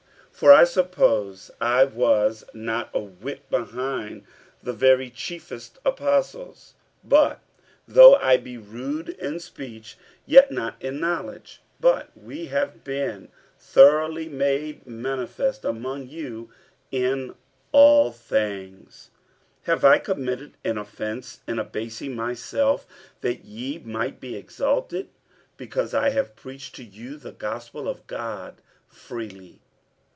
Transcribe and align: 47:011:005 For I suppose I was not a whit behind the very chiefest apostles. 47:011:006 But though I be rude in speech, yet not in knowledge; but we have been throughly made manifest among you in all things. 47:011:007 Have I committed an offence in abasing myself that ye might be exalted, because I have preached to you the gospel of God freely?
47:011:005 0.33 0.39
For 0.49 0.53
I 0.59 0.63
suppose 0.63 1.51
I 1.61 1.83
was 1.83 2.43
not 2.51 2.89
a 2.95 2.99
whit 2.99 3.47
behind 3.51 4.23
the 4.63 4.73
very 4.73 5.11
chiefest 5.11 5.77
apostles. 5.85 6.73
47:011:006 7.07 7.09
But 7.09 7.41
though 7.87 8.15
I 8.15 8.37
be 8.37 8.57
rude 8.57 9.09
in 9.09 9.39
speech, 9.39 9.99
yet 10.25 10.51
not 10.51 10.81
in 10.81 10.99
knowledge; 10.99 11.61
but 11.79 12.09
we 12.17 12.47
have 12.47 12.83
been 12.83 13.27
throughly 13.59 14.29
made 14.29 14.87
manifest 14.87 15.63
among 15.63 16.07
you 16.07 16.49
in 16.89 17.35
all 17.71 18.11
things. 18.11 19.11
47:011:007 19.65 19.65
Have 19.67 19.85
I 19.85 19.99
committed 19.99 20.57
an 20.63 20.79
offence 20.79 21.41
in 21.47 21.59
abasing 21.59 22.15
myself 22.15 22.87
that 23.19 23.45
ye 23.45 23.77
might 23.77 24.19
be 24.19 24.35
exalted, 24.35 25.09
because 25.57 25.93
I 25.93 26.09
have 26.09 26.35
preached 26.35 26.73
to 26.77 26.83
you 26.83 27.17
the 27.17 27.31
gospel 27.33 27.87
of 27.87 28.07
God 28.07 28.63
freely? 28.87 29.59